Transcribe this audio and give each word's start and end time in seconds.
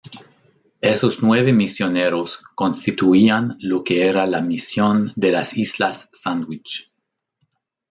Esos 0.81 1.21
nueve 1.21 1.53
misioneros 1.53 2.41
constituían 2.55 3.55
lo 3.59 3.83
que 3.83 4.07
era 4.09 4.25
la 4.25 4.41
misión 4.41 5.13
de 5.15 5.31
las 5.31 5.55
Islas 5.55 6.09
Sandwich. 6.11 6.91